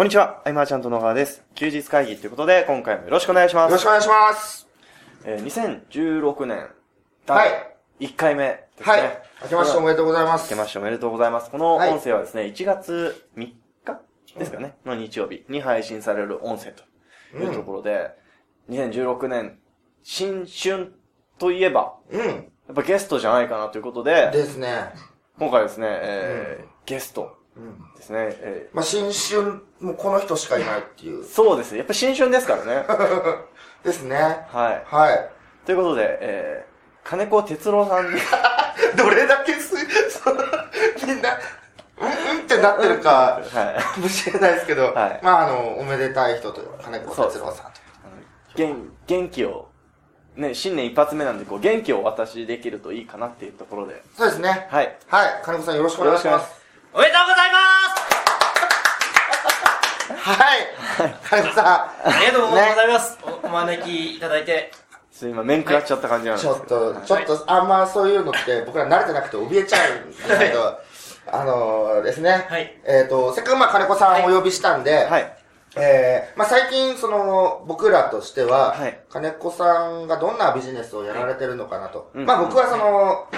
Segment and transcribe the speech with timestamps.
[0.00, 1.44] こんにちは、アイマーちゃんと野川です。
[1.54, 3.70] 休日会議ということで、今回もよろしくお願いします。
[3.70, 4.66] よろしくお願いします。
[5.26, 6.70] えー、2016年、
[7.26, 7.46] は
[7.98, 8.06] い。
[8.06, 8.86] 1回目ですね。
[8.86, 9.22] はい。
[9.42, 10.44] 明けましておめでとうございます。
[10.44, 11.50] 明けましておめでとうございます。
[11.50, 13.54] このはい音声はですね、1月3日
[14.38, 16.82] ですかね、の日曜日に配信される音声と
[17.36, 18.12] いうところで、
[18.70, 19.58] 2016年、
[20.02, 20.94] 新春
[21.38, 22.26] といえば、うん。
[22.26, 22.36] や
[22.72, 24.94] っぱゲストじゃないかなということで、ですね。
[25.38, 27.39] 今回ですね、えーゲストうん。
[27.96, 31.24] ですね、えまあ、新春、もうこの人しかいないっていうー。
[31.24, 32.86] そうですね、やっぱ新春ですからね。
[33.84, 34.16] ですね。
[34.50, 34.84] はい。
[34.86, 35.30] はい。
[35.66, 38.20] ということで、えー、金子哲郎さんに、
[38.96, 39.76] どれだけす、
[40.10, 40.42] その、
[41.06, 41.38] みんな、
[42.00, 43.82] うんうんってなってるか、はい。
[43.82, 47.80] かもしれないですけど、はいまあ、あの、おめでたい人というか、金子哲郎さんと。
[48.56, 49.68] 元元気を、
[50.36, 54.66] ね、新年一発目なんで、こう、元気をお渡しできるといいかなっていうところで、そうですね。
[54.70, 54.96] はい。
[55.06, 55.40] はい。
[55.42, 56.59] 金子さんよろしくお願いします。
[56.92, 57.58] おめでとうございま
[60.18, 60.58] すはい。
[61.24, 64.72] 金子さありがとうございます、おお招きいただいて。
[64.72, 64.78] ちょ
[65.16, 66.94] っと今、面食らっちゃった感じなんん、ですけど。
[66.94, 70.78] ちょっと、ちょっと、あんまそういうのって僕ら慣れてなくて怯えちゃうんですけど、
[71.32, 72.46] あのですね。
[72.48, 75.36] はいえっ、と、せっかくまあ金子さんをお呼びしたんで、はい。
[75.76, 82.10] えー、まあ最近その、僕らとしては、はい金子さんがどんなビジネスをやられてるのかなと。
[82.14, 83.28] うんまあ僕はその、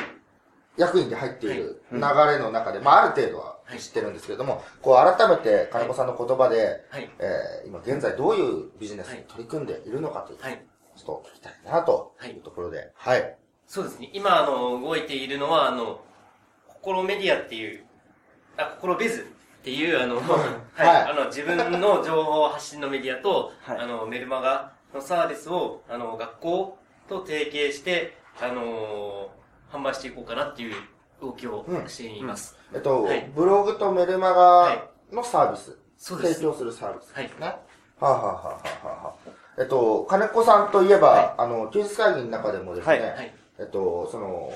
[0.76, 7.10] 役員で入っている流れの中で、まあある程度は知ってるんですけれども、こう改めて金子さんの言葉で、はい。
[7.18, 10.64] えー、今現在どういうビジネスに取り組んでいるのかという、はい。
[10.96, 12.30] ちょっと聞きたいなとはい。
[12.32, 13.36] いうところで、はい。
[13.66, 14.10] そうですね。
[14.12, 16.00] 今、あの、動いているのは、あの、
[16.68, 17.84] 心メディアっていう、
[18.56, 20.16] あ、心ベズっていう、あの、
[20.74, 21.02] はい、はい。
[21.10, 23.78] あの、自分の情報発信のメディアと、はい。
[23.78, 29.30] あの、メルマガのサービスを、あの、学校と提携して、あの、
[29.72, 30.74] 販売していこうかなっていう
[31.20, 32.56] 動きをうんしています。
[32.74, 33.30] えっと、はい。
[33.34, 36.34] ブログとメルマはいガのサービス、そうです。
[36.34, 37.12] 提供するサービス。
[37.14, 37.28] はい。
[37.28, 37.46] ですね。
[37.46, 37.56] は
[38.00, 43.10] あ、はあはあはあはあ、えっと、金子さんといえば、はあの、休日会議の中でもですね、はい。
[43.10, 43.34] はい。
[43.58, 44.52] えっと、その、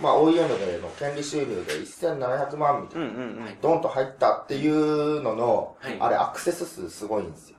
[0.00, 3.58] まあ、OEM での権利収入で1700万みたいな、うんうんうん。
[3.60, 5.96] ドンと入ったっていうのの、はい。
[6.00, 7.56] あれアクセス数すごいんですよ。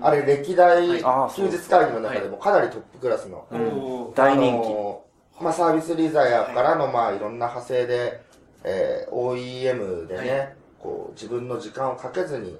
[0.00, 0.86] あれ歴代
[1.34, 3.60] 休日会議の中でもかなりトップクラスの、うん。
[3.60, 8.20] おー大人気まあ、サービスリザヤからの、まあ、いろんな派生で、
[8.64, 10.56] えー OEM でね、はい。
[10.78, 12.58] こう、自分の時間をかけずに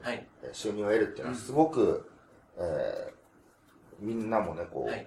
[0.52, 2.08] 収入を得るっていうのはすごく、
[2.58, 3.14] えー
[4.00, 5.06] みんなもね、こう、はい。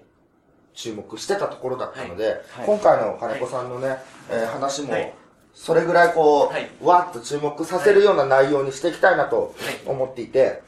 [0.72, 2.66] 注目してたところだったので、はい。
[2.66, 3.96] 今回の金子さんのね、
[4.30, 5.12] えー話もはい、
[5.52, 6.70] それぐらいこう、はい。
[6.82, 9.78] わーっと注目させるような内容にしていきたいなとはい。
[9.86, 10.62] 思っていて、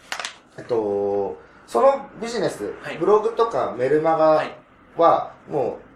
[0.59, 2.99] えっと、そのビジネス、はい。
[2.99, 4.55] ブログとかメルマガはい。
[4.99, 5.90] は、もう、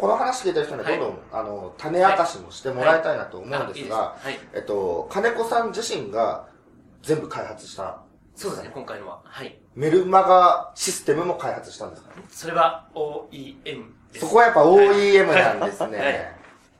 [0.00, 4.38] この話聞いてる人にはどんどん、あの、種明かしもしてもらいたいなと思うんあいいですが、はい。
[4.54, 6.46] えっと、金子さん自身が
[7.02, 8.00] 全部開発した、
[8.34, 9.20] そうですね、今回のは。
[9.24, 9.58] はい。
[9.74, 12.10] メルマガシステムも開発したんですか？
[12.30, 13.62] それは OEM
[14.12, 14.26] です。
[14.26, 16.34] そこはやっぱ OEM なんです はいね。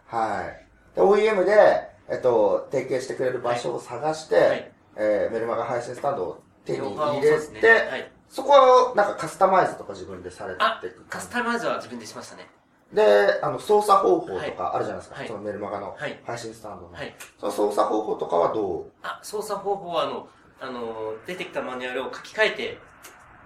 [0.06, 0.97] はい。
[0.97, 4.72] で OEM で、えっと、提携してくれる場所を探して、はい。
[4.97, 8.10] えーメルマガ配信スタンドを手に入れて、はい。
[8.28, 12.48] そこはなんかカスタマイズとか自分でされてあいく、カスタマイズは自分でしましたね。
[12.93, 15.17] で、あの、操作方法とかあるじゃないですか。
[15.17, 16.93] はいそのメルマガのはい配信スタンドの。
[16.93, 17.15] はい。
[17.39, 18.91] その操作方法とかはどう？
[19.03, 20.28] あ、操作方法はあの、
[20.61, 22.78] あの、出てきたマニュアルを書き換えて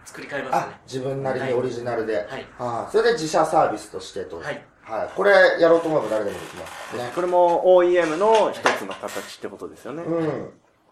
[0.05, 2.17] 作り変えましたあね。、自分なりにオリジナルで。
[2.17, 2.47] はい。
[2.59, 4.39] ああそれで自社サービスとしてと。
[4.39, 4.65] はい。
[4.83, 5.11] はい。
[5.15, 7.13] これやろうと思えば誰でもできますね。
[7.15, 10.03] これも OEM の一つの形ってことですよね。
[10.03, 10.51] うん。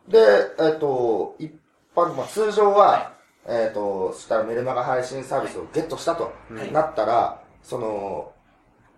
[0.08, 0.18] で、
[0.58, 1.52] えっ、と、一
[1.94, 3.12] 般、まあ、通常は、は
[3.46, 8.32] えっ、と、そしたらメルマガ配信サービスをゲットしたとはいなったら、その、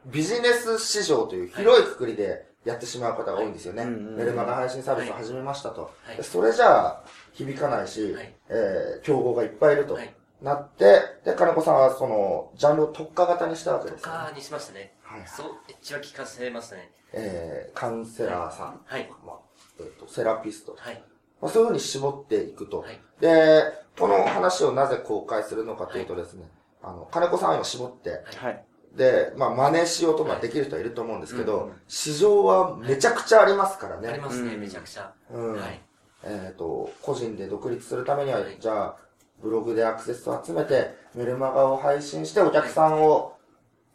[0.07, 3.85] ビジネス市場という広いくくりでやってしまう方が多いんですよね。
[3.85, 5.93] メルマガ配信サービスを始めましたと。
[6.05, 10.15] はいでそれじゃあ、響かないし、はいえー競合がいっぱいいるとはい。
[10.43, 14.19] なって、で、金子さんはその、ジャンルを特化型にしたわけですよ、ね。
[14.19, 14.95] とかにしましたね。
[15.03, 15.23] はい。
[15.27, 16.91] そう、エッジは聞かせましたね。
[17.13, 18.81] えー、カウンセラーさん。
[18.85, 19.11] はい。
[19.25, 19.37] まあ、
[19.81, 20.77] えっ、と、セラピスト。
[20.79, 21.03] はい。
[21.41, 22.81] まあ、そういうふうに絞っていくと。
[22.81, 23.01] はい。
[23.21, 23.63] で、
[23.99, 26.51] この話をなぜ公開するのかというとですね、
[26.83, 28.65] あの、金子さんは今絞って、はい。
[28.97, 34.09] で、まあ、真似しようとまあはいできる人はいると思うんですけど、うん市場はめちゃくちゃありますからね。
[34.09, 35.13] ありますね、うんめちゃくちゃ。
[35.33, 35.55] うん。
[35.55, 35.81] はい。
[36.25, 38.97] えっ、と、個人で独立するためには、はいじゃあ、
[39.43, 43.37] ブログでアクセスを集めて、メルマガを配信してお客さんを、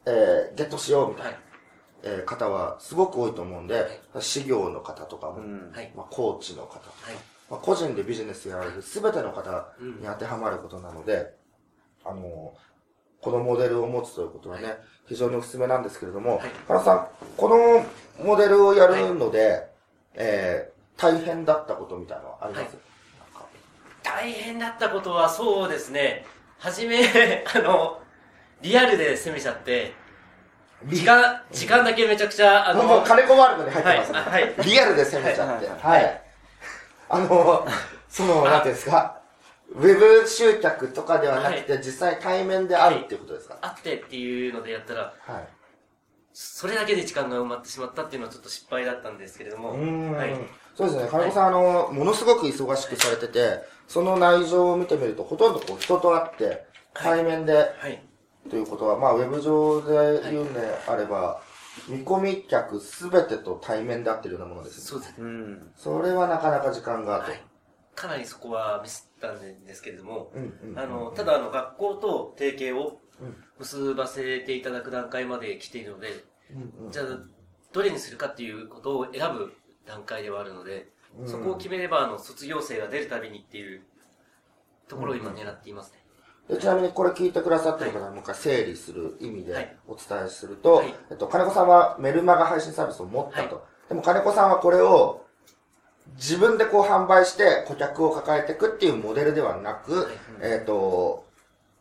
[0.06, 1.40] えーゲットしようみたいな、はい。
[2.04, 5.40] えー方はすごく多いと思うんで、事業の方とかも。
[5.96, 6.80] まあ、コーチの方、は
[7.12, 7.16] い。
[7.50, 11.34] まあ、個人でビジネスやられる全ての方に当てはまることなので、
[12.06, 12.54] あの、
[13.22, 14.78] このモデルを持つということはね、
[15.08, 16.50] 非常にお勧めなんですけれども、はい。
[16.68, 17.86] 原さん、この
[18.24, 19.68] モデルをやるので、
[20.14, 22.78] えー大変だったことみたいなのはあります、
[24.04, 26.26] 大変だったことはそうですね、
[26.58, 27.00] はじめ、
[27.56, 28.02] あの、
[28.62, 29.94] リアルで攻めちゃって、
[30.84, 34.20] 時間、時間だけめちゃくちゃ、あの、もう金子ワールドに入ってますね。
[34.20, 34.44] はい。
[34.44, 34.56] はい。
[34.66, 35.70] リアルで攻めちゃって。
[35.70, 36.22] はい。
[37.08, 37.68] あの、
[38.10, 39.19] その、なんていうんですか、
[39.72, 43.58] ウェブ集客とかではなくて、実際対面で会うっていうことですか？
[43.62, 45.48] あってっていうのでやったら、はい。
[46.34, 49.72] それだけで時間が埋まってしまったっていうのはちょっと失敗だったんですけれども、
[50.16, 50.36] はい。
[50.76, 58.02] そうですね、金子さん、あの、ものすごく忙しくされてて、その内情を見てみると、ほとんどこう人と会って、対面で、はい。
[58.50, 61.42] ということは、まあ、ウェブ上で言うんであれば、
[61.88, 64.82] 見込み客すべてと対面で会ってるようなものです。
[64.82, 65.16] そうですね。
[65.20, 65.72] うん。
[65.76, 67.32] それはなかなか時間がと。
[67.32, 67.42] はい。
[68.00, 70.32] かなりそこはミスったんですけれども、
[70.76, 73.36] あの、ただあの、学校と提携をうん。
[73.60, 76.24] 結ばせていただく段階まで来ているので、
[76.92, 77.06] じゃあ、
[77.74, 79.54] どれにするかっていうことを選ぶ
[79.86, 80.88] 段階ではあるので、
[81.20, 81.28] うん。
[81.28, 83.82] そこを決めれば、あの、卒業生が出るたびにっていう
[84.88, 86.00] ところを今狙っていますね。
[86.48, 89.78] でちなみにこれ聞いてくださってる方はもう一回整理する意味ではい。
[89.88, 90.96] お伝えすると、はい。
[91.12, 93.68] えっと、金子さんはメルマガ配信サービスを持ったと。
[93.90, 95.26] でも金子さんはこれを
[96.16, 100.06] 自分でこう販売して顧客を抱えていくっていうモデルではなく、はい
[100.42, 101.28] えっと、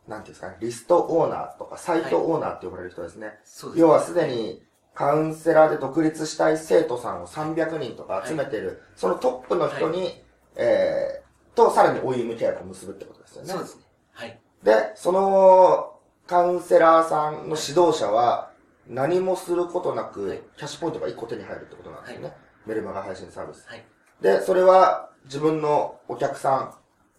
[0.07, 3.39] なんていうんですかね、リストオーナーとかサイトオーナーって呼ばれる人ですね。
[3.43, 3.81] そうですね。
[3.81, 10.23] 要はすでにカウンセラーで独立したい生徒さんを300人とか集めてる、そのトップの人に、
[10.55, 11.29] えー、
[11.59, 13.49] と、さらに OEM 契約を結ぶってことですよね。
[13.49, 13.83] そうですね。
[14.13, 14.39] はい。
[14.63, 18.51] で、そのカウンセラーさんの指導者は
[18.87, 22.33] 何もすることなく、はいキャッシュポイントが1個手に入るってことなんですよね。
[22.65, 23.67] メルマガ配信サービス。
[23.67, 23.85] はい。
[24.21, 26.73] で、それは自分のお客さん、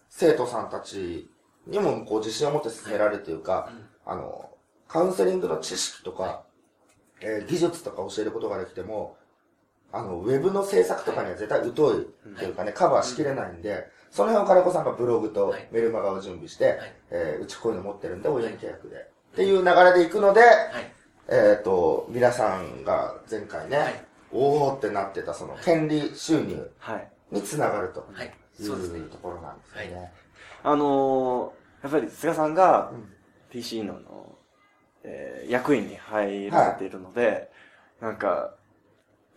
[0.09, 1.29] 生徒さんたち
[1.67, 3.71] にもこう自信を持って進められるというか、
[4.05, 4.49] あの、
[4.87, 6.43] カウンセリングの知識とか、
[7.21, 9.17] えー技術とか教えることができても、
[9.93, 11.73] あの、ウェブの制作とかには絶対疎い
[12.37, 15.67] というかね、カバーしきれないんで、その辺を金子さんがブログとはい。
[15.71, 16.67] メルマガを準備して、い。
[17.11, 18.95] えーうちこういうの持ってるんで、OEM 契約で。
[18.97, 20.51] っていう流れでいくので、はい。
[21.29, 27.07] えっ、と、皆さんが前回ね、はいおーってなってたその権利収入はい。
[27.31, 28.33] につながるとはい。
[28.59, 29.09] いそうですねう。
[29.09, 30.11] ところなんですよね。
[30.63, 33.11] あのー、やっぱり菅さんがうん
[33.49, 33.99] PC の、
[35.03, 37.51] えー役員に入られているので、
[37.99, 38.53] なんか、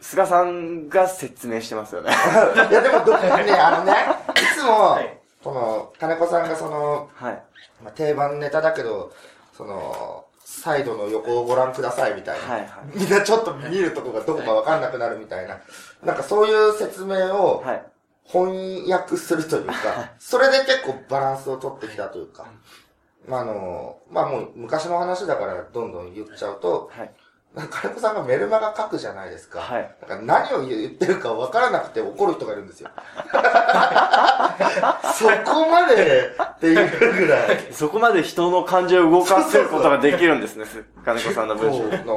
[0.00, 2.10] 菅さんが説明してますよね。
[2.70, 3.92] いや、でもどっかね、 あのね、
[4.36, 7.42] いつも、はいこの、金子さんがその、はい。
[7.82, 9.12] まあ、定番ネタだけど、
[9.56, 12.46] その、サイドの横をご覧くださいみたいな。
[12.46, 12.98] はいはい。
[12.98, 15.58] みんなちょっと見るとこがどこかわかんなくなるみたいな。
[16.02, 17.86] なんかそういう説明をはい。
[18.26, 19.74] 翻訳するというか、
[20.18, 22.46] それで結構バランスを取ってきたというか。
[23.28, 27.10] まあ、あの、まあもう昔の話だからどんどん言っちゃうと、はい。
[27.54, 29.60] 金子さんがメルマガ書くじゃないですか。
[29.60, 29.94] はい。
[30.00, 32.90] だから何を言ってるか分からなくて怒る人がいるんですよ。
[35.14, 36.74] そこまでっていう
[37.14, 37.58] ぐらい。
[37.72, 41.82] そこまで人の感情を動かせることができるんですね、す金子さんの文章。
[41.82, 42.16] こうな何言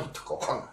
[0.00, 0.66] ってるか分かんない。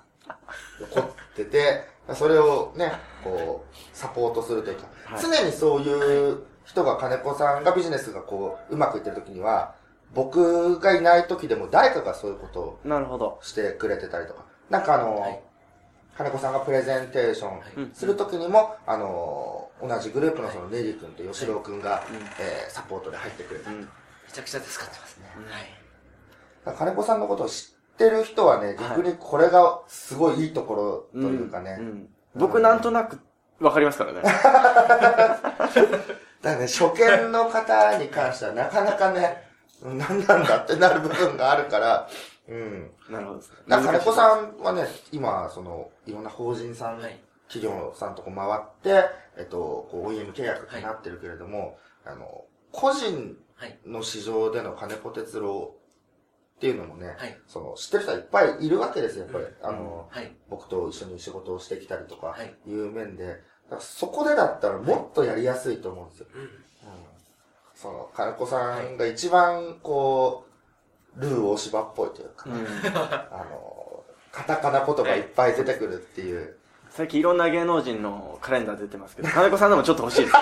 [0.83, 1.03] 怒っ
[1.35, 2.91] てて、それをね、
[3.23, 9.73] こう、サポートするというか、はい常にそういう人が金子さんがビジネスがこう、うまくいってる時には、
[10.13, 12.79] 僕がいない時でも誰かがそういうことを。
[13.41, 14.45] してくれてたりとか。
[14.69, 15.39] なんかあの、はい
[16.17, 23.71] 金子さんがプレゼンテーションするときにも、あの、同じグループのそのネリ君と吉郎君が、うんえーサポートで入ってくれた。
[23.71, 23.79] うん。
[23.79, 23.85] め
[24.31, 25.25] ちゃくちゃ助かってますね。
[26.63, 26.77] はい。
[26.77, 31.77] 金子さんのことを知ってる人はね、逆にこれがすごいいいところというかね。
[31.77, 33.19] ん僕なんとなく
[33.59, 34.21] わかりますからね。
[34.23, 35.39] だか
[36.41, 39.50] らね、初見の方に関してはなかなかね、うん
[39.83, 42.09] 何なんだってなる部分があるから、
[42.47, 42.91] うん。
[43.09, 43.57] なるほどですね。
[43.67, 47.19] だから金子さんはね、今、その、いろんな法人さん、はい。
[47.47, 53.77] 企業さんとこ回って、えっと、こう OEM 契約になってるけれども、あの、個人はい。
[53.85, 55.75] の市場での金子哲郎
[56.55, 57.37] っていうのもね、はい。
[57.47, 59.45] その、知ってる人はいっぱいいるわけですよ、やっぱり。
[59.45, 60.35] うんあの、はい。
[60.49, 63.41] 僕と一緒に仕事をしてきたりとかはい、いう面で、
[63.79, 66.27] そこでだったらもっとやりやすいと思うんですよ。
[66.33, 66.49] うん。
[67.85, 70.45] うんその、金子さんが一番、こ
[71.17, 76.57] う、ルー大芝っぽいというか、うんあの、カタカナ言葉いっぱい出てくるっていう。
[76.91, 80.35] 最近いろんな芸能人のカレンダー出てますけど、金子さんでもちょっと欲しいです。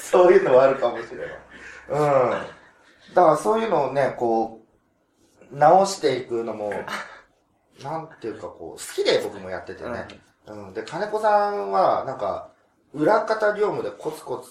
[0.10, 1.28] そういうのはあるかもしれない。
[1.88, 2.30] うん。
[3.14, 4.62] だからそういうのをね、こ
[5.52, 6.72] う、直していくのも、
[7.82, 10.08] なんていうかこう、好きで僕もやっててね。
[10.46, 10.72] うん。
[10.72, 12.48] で、金子さんは、なんか、
[12.94, 14.50] 裏方業務でコツコツ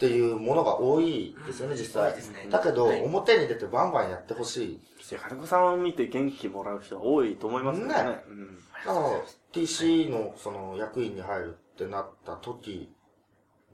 [0.00, 2.48] っていうものが多いですよね、実際ね。
[2.48, 4.80] だけど、はい表に出てバンバンやってほしい。
[5.18, 7.88] 金子さんを見て元気もらう人は多いと思いますね。
[7.88, 7.94] ね
[8.28, 9.10] うんだから、
[9.52, 12.90] TC のその役員に入るってなった時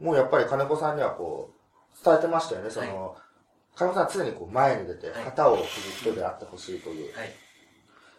[0.00, 3.16] もうやっぱり金子さんにはこう、伝えてましたよね、その、
[3.76, 5.66] 金子さんは常にこう前に出て、はい旗を振る
[6.12, 7.16] 人であってほしいという。
[7.16, 7.30] はい。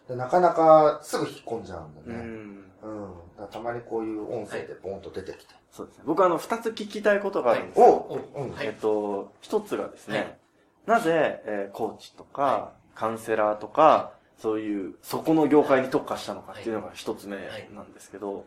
[0.07, 2.15] でなかなかすぐ引っ込んじゃうんだうね。
[2.15, 2.66] ん。
[2.83, 3.47] うん。
[3.51, 5.53] たまにこういう音声でボンと出てきて。
[5.71, 6.03] そうですね。
[6.05, 8.21] 僕あの、二つ聞きたいことがあるんですおよ。
[8.35, 8.51] うん。
[8.53, 10.37] はいえっと、一つがですね、はい
[10.87, 17.35] なぜ、えーコーチとか、はカウンセラーとか、そういう、そこの業界に特化したのかっていうのが一つ目
[17.75, 18.45] なんですけど、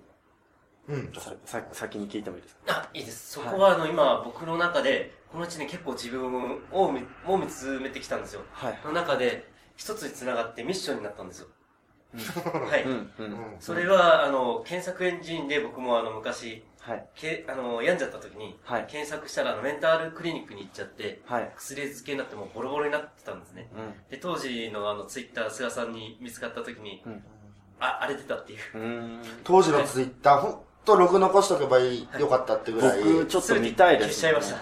[0.88, 1.12] うん。
[1.12, 2.60] ささ先に聞いてもいいですか？
[2.84, 3.32] あ、いいです。
[3.32, 8.40] そこは、あの、今、僕の中で、この1年結構自分を見、を見つめてきたんですよ。
[8.52, 8.78] はい。
[8.86, 9.46] の中で、
[9.76, 11.48] 一つに繋がってミッションになったんですよ。
[12.12, 12.82] はい。
[12.84, 13.10] うん、う。
[13.18, 13.56] うんん。
[13.60, 17.06] それは、あの、検索エンジンで僕もあの、昔、はい。
[17.14, 18.86] けあの、病んじゃった時に、はい。
[18.86, 21.52] 検索したら、あの、メンタルクリニックに行っちゃって、はい。
[21.56, 23.68] 薬漬けになってもうボロボロになってたんですね。
[23.74, 27.22] うで、当時のあの、ツイッター、菅さんに見つかった時に、ん。
[27.80, 28.58] あ、荒れてたっていう。
[28.74, 28.82] うん。
[28.82, 29.22] うん。
[29.44, 34.54] 当時のツイッター、ほんとログ残しとけばいい、よかったってぐらい、僕、ちょっと見たいです、消しちゃいまし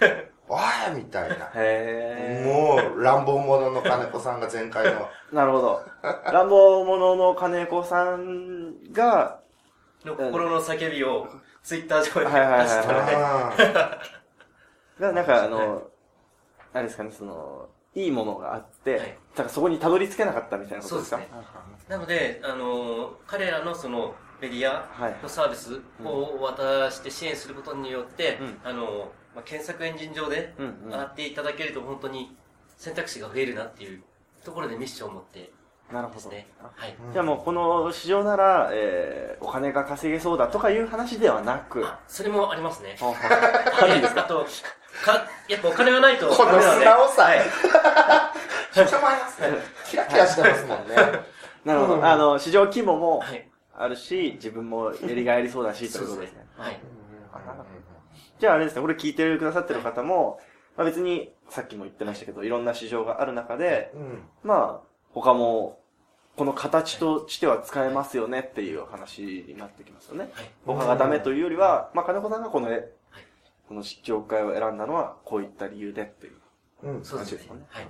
[0.00, 0.25] た。
[0.48, 0.60] おい
[0.96, 1.50] みたいな。
[1.54, 2.88] へー。
[2.90, 5.08] もう、乱暴者の金子さんが前回の。
[5.32, 5.82] なるほど。
[6.32, 9.40] 乱暴者の金子さんが、
[10.04, 11.26] の心の叫びを、
[11.62, 13.12] ツイッター上にはいはいはいはい出したらね。
[13.16, 14.00] あ
[15.00, 15.82] が、なんかあの、
[16.72, 21.16] あれですかね、その、いいものがあって、はいだからそこにたどり着けなかったみたいなことですか？
[21.18, 25.16] そうですなので、あのー彼らのその、メディアはい。
[25.22, 29.04] のサービスを渡して支援することによって、うんあのー
[29.36, 30.54] まあ、検索エンジン上で。
[30.58, 32.34] 上がっていただけると本当に
[32.78, 34.02] 選択肢が増えるなっていう
[34.44, 35.50] ところでミッションを持って
[35.92, 36.16] なるほど。
[36.16, 36.46] ですね。
[37.12, 42.96] じゃあもうこの市場なら、えー、お金が稼げそうだとかいう話ではなく、あ、それもありますね。
[43.00, 43.14] あ
[43.82, 44.22] あるんですか？
[44.22, 44.44] あと、
[45.04, 46.60] か、やっぱお金がないとこの。
[46.60, 47.40] 素直さはい。
[48.74, 49.48] とてもありますね。
[49.88, 50.96] キラキラしてますもんね。
[51.64, 51.94] なるほど。
[51.96, 53.48] うんあの、市場規模もはい。
[53.78, 56.46] あるし、自分もやりがいありそうだし、ということですね。
[56.56, 56.80] はい。
[58.38, 60.40] じゃああれですね、これ聞いてくださってる方も、
[60.76, 64.22] まあ別に、さっきも言ってましたけど、いろんな市場がある中で、うん。
[64.42, 65.80] まあ、他も、
[66.36, 70.28] この形としては使えますよねっていう話になってきますよね。
[70.34, 70.50] はい。
[70.66, 72.68] 他がダメというよりは、まあ金子さんがこの、
[73.68, 76.32] この業界を選んだのは、こういった理由でっていう
[76.82, 77.04] うん。
[77.04, 77.60] そうですね感じですかね。
[77.68, 77.88] はい。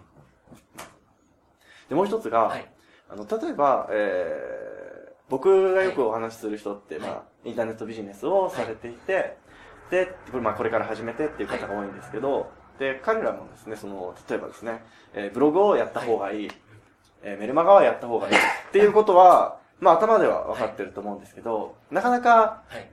[1.88, 2.70] で、もう一つが、はい。
[3.08, 9.36] あの、例えば、えー、僕がよくお話しする人って、はいまあ、インターネットビジネスをされていて、
[10.40, 16.50] まあ、これから始めてっていう方が多いんですけど、で、彼らもですね、その、例えばですね、えーブログをやった方がいい、
[17.22, 18.38] えーメルマガはやった方がいい っ
[18.72, 22.90] ていうことは、まあ、頭では分かってると思うんですけど、なかなか、はい。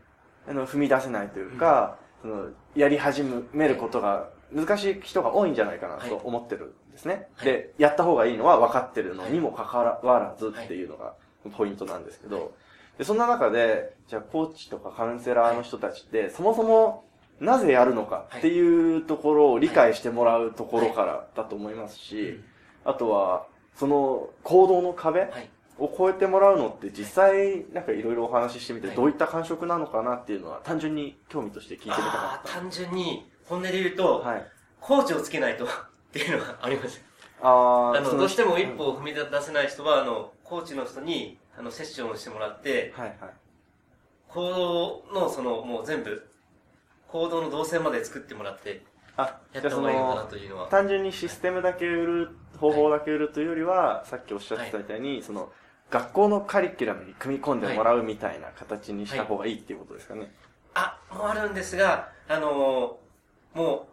[0.49, 3.23] あの、踏み出せないというか、その、やり始
[3.53, 7.29] めることが難しい人が多いんじゃないかなと思ってるんですね。
[7.35, 7.45] はい。
[7.45, 11.13] で、やった方がいいのは分かってるのにもかかわらずっていうのが
[11.55, 12.53] ポイントなんですけど、
[12.97, 17.05] で、そんな中で、じゃあコーチとかカウンセラーの人たちって、そもそも
[17.39, 22.39] なぜやるのかっていうところを理解してもらうところからだと思いますし、
[22.85, 25.49] あとは、その行動の壁はい。
[25.79, 34.29] を超えてもらうのって実際なんかいろいろお話ししてみてはいどういった感触なのかなっていうのは単純に興味として聞いてみたあかっあー、単純に、本音で言うと、た。
[34.29, 34.45] はい。
[34.79, 35.67] コーチをつけないと っ
[36.13, 37.01] ていうのがあります。
[37.41, 43.33] ああの、どうしても一うん歩を踏み出せない人は、あの、コーチの人に、あの、セッションをしてもらって、はいはい。
[44.27, 46.27] 行動の、その、もう全部、
[47.07, 48.83] 行動の動線まで作ってもらって、
[49.15, 50.67] あ、やった方がいいのかなの、というのは。
[50.67, 55.51] 単純にシステムだけ売る、方法だけ売るというよりは、さっきおっしゃってたみたいに、その、
[55.91, 60.31] 学校のカリキュラムに組み込んでもらうみたいな形にした方がいいっていうことですかね。
[60.73, 63.92] あ、もあるんですが、あのーもう、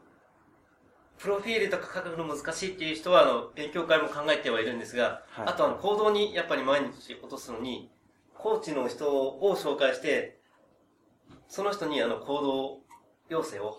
[1.21, 7.91] プロフィールとか書くの難しいっていう人は、あの、勉強会も考えてはいるんですが、はいあとあの、行動にやっぱり毎日落とすのに、
[8.35, 10.39] コーチの人を紹介して、
[11.49, 12.79] その人にあの、行動
[13.29, 13.79] 要請を、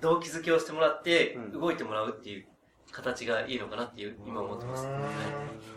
[0.00, 2.46] 動機づけをしてもらってう、ん動いてもらうっていう
[2.90, 4.88] 形がいいのかなっていう、今思ってます。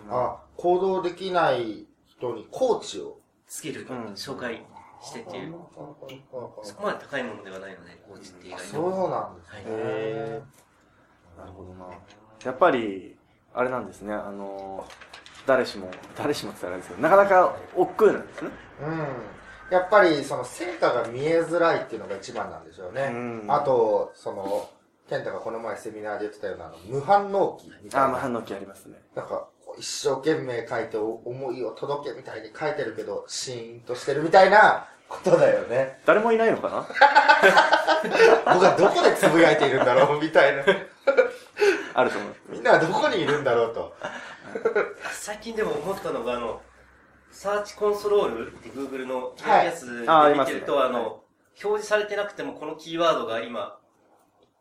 [0.09, 3.19] あ、行動できない人にコーチを。
[3.47, 4.63] スキル、うん紹介
[5.01, 5.55] してっていう、
[6.63, 9.09] そこまで高いものではないので、コーチって意外そうと。
[9.09, 9.53] なんですね。
[9.55, 10.41] はいへ
[11.39, 11.85] なるほどな。
[12.43, 13.17] やっぱり、
[13.53, 14.85] あれなんですね、あの、
[15.45, 18.49] 誰しも、誰しもって言ったらあれですけど、なかなか億劫なんですね。
[18.81, 19.07] うん。
[19.71, 23.09] やっぱり、その、成果が見えづらいっていうのが一番なんでしょうね。
[23.11, 24.69] うんあと、その、
[25.09, 28.11] 健太がこの前セミナーで言ってたような、あの無反応期みたいあ、な。
[28.11, 29.01] まあ反応期ありますね。
[29.15, 35.99] なんか、一生懸命書いてお思いを届けみたいに書いてるけど、シーンとしてるみたいなことだよね。
[36.05, 36.85] 誰もいないのかな？
[38.53, 40.63] 僕はどこでつぶやいているんだろうみたいな。
[41.93, 42.41] あると思います。
[42.49, 43.95] みんなはどこにいるんだろうと。
[45.11, 46.61] 最近でも思ったのが、あの、
[47.31, 51.23] サーチコンソロールって Google のはいやつで見てると、あの、
[51.61, 53.79] 表示されてなくてもこのキーワードが今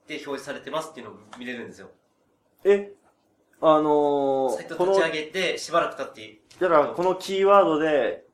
[0.07, 1.91] で表示されてますっていうのを見れるんですよ。
[2.65, 2.93] え、
[3.61, 8.25] あのサイトー、この立ち、上げてしばらく経って、だからこのキーワードで、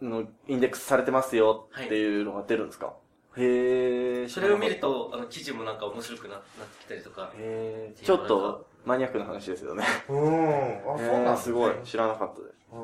[0.00, 2.94] の、インデックスされてますよっていうのが出るんですか、
[3.36, 4.28] へえ。
[4.28, 8.04] それを見ると、あの、記事もなんか面白くななってきたりとか、へえ。
[8.04, 9.84] ちょっと、マニアックな話ですよね。
[10.08, 10.94] うん。
[10.94, 11.76] あ、そうなんすごいは。
[11.76, 12.54] い知らなかったです。
[12.72, 12.78] うん。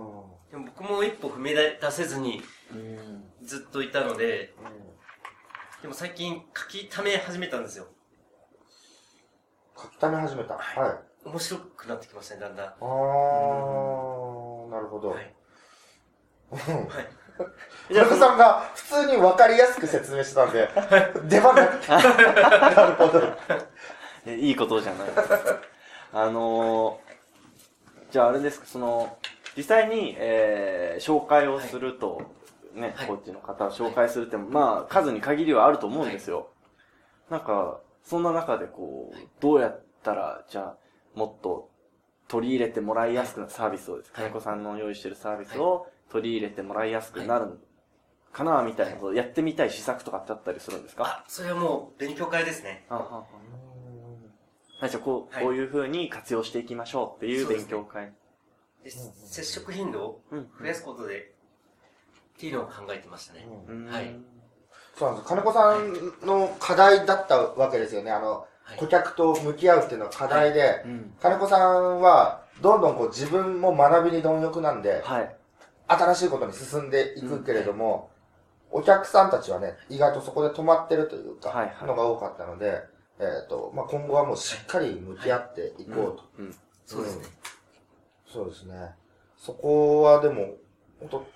[0.51, 3.25] でも僕も一歩踏み出せずにうん。
[3.43, 4.55] ずっといたので、
[5.83, 7.87] でも最近書き溜め始めたんですよ。
[9.77, 10.55] 書き溜め始めた。
[10.55, 10.89] は
[11.25, 11.29] い。
[11.29, 12.67] 面白くなってきましたね、だんだん。
[12.67, 15.11] あー、なるほど。
[15.11, 15.35] はい。
[16.53, 17.07] うんはい。
[17.89, 20.69] 田中さんが普通に分かりやすく説明してたんで、
[21.25, 21.89] 出番なくて。
[21.91, 23.23] なるほど。
[24.27, 25.09] えいいことじゃない。
[26.13, 29.19] あのー、じゃああれですか、その、
[29.57, 32.23] 実際に、えー、紹介をすると、
[32.75, 36.49] ね、はいコーチの方を紹介するっても、まあ、数に限りはあると思うんですよ。
[37.31, 40.77] なんか、そんな中でこう、どうやったら、じゃあ、
[41.15, 41.71] もっと
[42.29, 44.13] 取り入れてもらいやすくなサービスをです。
[44.13, 47.59] 金子さんの用意してるサービスを取り入れてもらいやすくなる
[48.33, 51.05] かな、みたいなことをやってみたい施策とかってあったりするんですか？
[51.05, 52.85] あ、それはもう勉強会ですね。
[52.89, 53.27] あはは
[54.81, 58.13] はい、じゃあこう、はいこういう風に活用していきましょうっていう勉強会。
[58.85, 60.49] で接触頻度をうん。
[60.61, 61.33] 増やすことで、
[62.37, 63.47] っていうのを考えてましたね。
[63.69, 64.15] うんはい
[64.97, 65.29] そうなんです。
[65.29, 68.11] 金子さんの課題だったわけですよね。
[68.11, 71.15] あの、はい顧客と向き合うっていうのは課題で、うん。
[71.23, 75.37] 金子さんは、どんどんこう自分も学びに貪欲なんで、はい。
[75.89, 78.11] 新しいことに進んでいくけれども、
[78.71, 82.83] お客さんたちはね、意外とそこで止まってるというか、はいはいのが多かったので、
[83.19, 86.25] えっ、と、まあ、今後はもうしっかり向き合っていこうと。
[86.39, 86.55] うん。
[86.87, 87.25] そうですね。
[88.27, 88.95] そうですね。
[89.37, 90.57] そこはでも、
[91.01, 91.27] 本当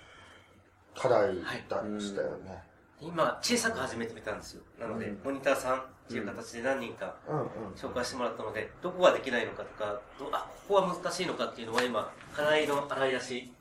[0.95, 1.35] 課題
[1.67, 2.63] だしたよね。
[3.01, 4.61] 今、小さく始めてみたんですよ。
[4.79, 7.47] なので、うんモニターさんっていう形で何人かうんうん。
[7.75, 13.53] 紹介してもらったので、どこができないのかとか、どあ、ここは難しいのかっていうのは今、課題の洗い出し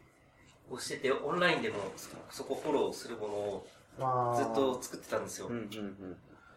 [0.70, 3.66] をしてて、オンラインでもそそこフォローするものを
[3.98, 5.55] まあずっと作ってたんですようん。。
[5.55, 6.16] うん。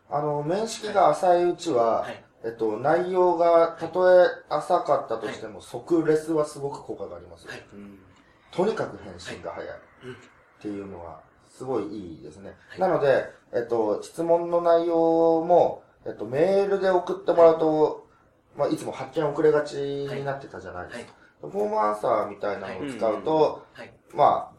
[0.10, 2.24] あの、面識が浅いうちは、はい。
[2.44, 7.52] えっと、内容がたとえ浅かったとしても、即レスはすごく効果がありますよ。
[7.52, 8.00] はいうん。
[8.52, 9.70] とにかく返信が早い。
[10.06, 12.56] うんっていうのは、すごいいいですね。
[12.70, 18.08] はいなので、えっと、質問の内容も、えっと、メールで送ってもらうと、
[18.58, 21.14] まあ、いつも発見遅れがちになってたじゃないですか。
[21.42, 23.94] フォームアンサーみたいなのを使うと、はい。
[24.14, 24.56] まあ、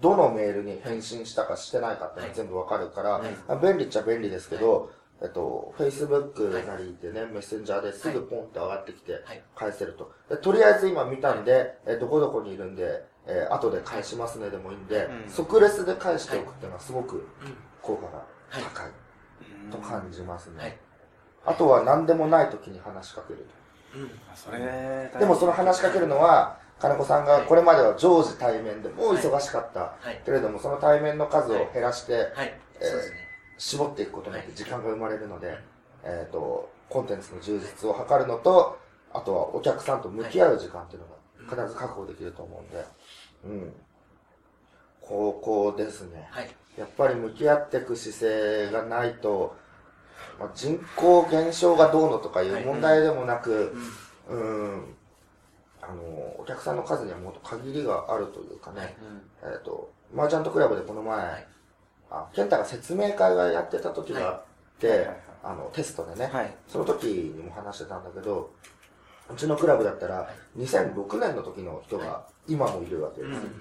[0.00, 3.22] どのメールに返信したかしてないかって全部わかるから、
[3.60, 4.90] 便利っちゃ便利ですけど、
[5.22, 10.12] えっと、Facebook なりでね、メッセンジャーですぐポンって上がってきてはい、返せると。
[10.28, 15.30] でとりあえず今見たんで、えどこどこにいるんで、えー後で返しますねでもいいんで、うん。
[15.30, 17.24] 即レスで返しておくっていうのはすごくうん。
[17.80, 18.90] 効果が高い。
[19.64, 20.62] うんと感じますね。
[20.62, 20.78] はい。
[21.46, 23.46] あとは何でもない時に話しかける
[23.94, 24.10] うん。
[24.34, 25.18] それ、と。
[25.18, 29.80] でもその話しかけるのは、金子さんがこれまでは常時対面でもう忙しかった。
[29.80, 30.20] はい。
[30.24, 32.54] けれども、その対面の数を減らして、はい。
[32.80, 33.34] え。
[33.56, 35.56] 絞っていくことによって時間が生まれるので、
[36.02, 38.78] えっ、と、コンテンツの充実を図るのと、
[39.12, 41.06] あとはお客さんと向き合う時間っていうの
[41.56, 42.84] が必ず確保できると思うんで、
[43.44, 43.72] うん。
[45.00, 46.26] ここですね。
[46.30, 46.50] はい。
[46.76, 49.56] やっぱり向き合っていく姿勢がないと、
[50.38, 53.74] まあ、人口減少がどうのとかいう問題でもなく、
[54.28, 54.38] うん。
[54.38, 54.94] うん、
[55.82, 56.02] あの、
[56.38, 58.96] お客さんの数にはもっと限りがあるというかね、
[59.42, 61.46] うんえっ、と、マーチャントクラブでこの前、はい
[62.10, 64.44] あ、ケンタが説明会がやってた時があっ
[64.78, 66.54] て、はいはいはいあの、テストでね、はい。
[66.68, 68.50] その時にも話してたんだけど、
[69.30, 73.30] うちのクラブだったら、2006年の時の人が今もいるわけです。
[73.32, 73.60] うん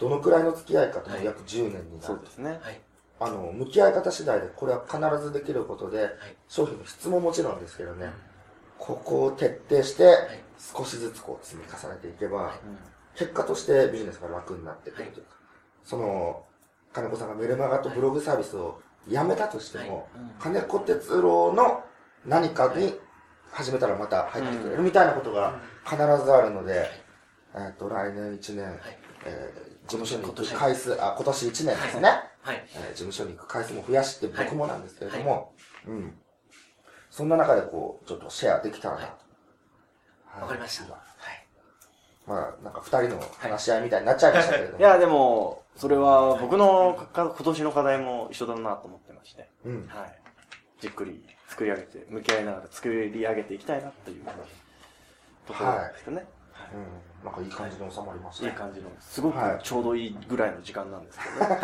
[0.00, 2.02] どのくらいの付き合いかと約10年になる。
[2.02, 2.50] そうですね。
[2.50, 2.80] はい。
[3.20, 6.10] あの、向き合い方次第でこれは必ずできることで、
[6.48, 8.10] 商品の質ももちろんですけどね、
[8.78, 10.04] ここを徹底して、
[10.58, 12.54] 少しずつこう積み重ねていけば、はい
[13.16, 15.36] 結果としてビジネスが楽になってくるというか、
[15.84, 16.44] その、
[16.92, 20.08] 金子さんがメルマガとブログサービスをやめたとしても、
[20.40, 21.84] 金子哲郎の
[22.26, 22.98] 何かに
[23.52, 26.88] 始めたらまた入ってくれるみたいなことが必ずあるので、
[27.54, 28.80] えっと、来年1年、
[29.24, 32.08] えー事務所に行く回数、あ、今年1年ですね。
[32.42, 32.64] はい。
[32.74, 35.52] えー事務所に行く回数も増やして僕もなんですけれども、
[35.86, 36.18] うん。
[37.10, 39.06] そんな中でこう、ちょっとシェアできたらなと。
[39.06, 40.92] はいわかりました。
[40.92, 41.46] はい。
[42.26, 44.78] まあ、なんか二人の話し合いみたいになっちゃいましたけれども。
[44.80, 49.48] いや、でも、それは僕のか今年の課題も一緒だなと思ってまして。
[49.64, 49.86] うん。
[49.86, 50.18] はい。
[50.80, 54.24] じっくり作り上げて、向き合いながら作り上げていきたいなっていう
[55.46, 56.26] ところですよね。
[56.74, 57.13] うん。
[57.24, 58.50] なんかいい感じに収まりましたね。
[58.50, 61.60] いい感じの、すごくはいちょうどいいぐらいの時間なんですけどね。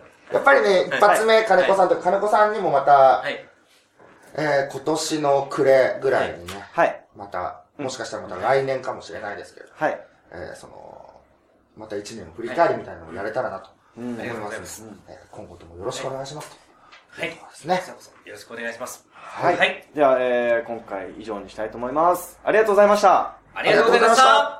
[0.32, 3.46] やっぱりね、一発目、金子さんと、金子さんにもまた、はい。
[4.34, 7.04] えー、今年の暮れぐらいにね、はい。
[7.16, 10.00] また、もしかしたらまた来年かもしれないですけれど、はい。
[10.30, 11.10] えー、その、
[11.76, 14.84] また一年の振り返りみたいなのをやれたらなとうん思いますざいます。
[15.08, 16.58] えー今後ともよろしくお願いします。
[17.10, 17.28] はい。
[17.28, 17.82] ですね
[18.24, 19.06] よろしくお願いします。
[19.12, 19.56] はい。
[19.56, 19.88] はい。
[19.94, 22.38] では、えー、今回以上にしたいと思います。
[22.44, 23.36] ありがとうございました。
[23.54, 24.59] ありがとうございました。